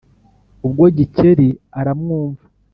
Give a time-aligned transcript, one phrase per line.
[0.65, 1.49] Ubwo Gikeli
[1.79, 2.43] aramwumva.